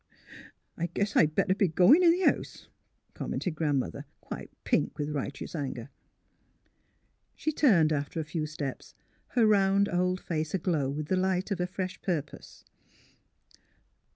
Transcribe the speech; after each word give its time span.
"I 0.77 0.87
guess 0.87 1.15
I'd 1.15 1.35
better 1.35 1.53
be 1.53 1.67
goin' 1.67 2.01
in 2.01 2.11
th' 2.19 2.25
house," 2.25 2.69
com 3.13 3.33
mented 3.33 3.53
Grandmother, 3.53 4.05
quite 4.19 4.49
pink 4.63 4.97
with 4.97 5.11
righteous 5.11 5.53
anger. 5.53 5.89
She 7.35 7.51
turned 7.51 7.93
after 7.93 8.19
a 8.19 8.23
few 8.23 8.47
steps, 8.47 8.95
her 9.37 9.45
round 9.45 9.87
old 9.89 10.19
face 10.19 10.55
aglow 10.55 10.89
with 10.89 11.05
the 11.05 11.17
light 11.17 11.51
of 11.51 11.59
a 11.61 11.67
fresh 11.67 12.01
purpose. 12.01 12.65